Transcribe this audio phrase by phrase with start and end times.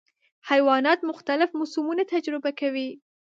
[0.49, 2.89] حیوانات مختلف موسمونه تجربه کوي.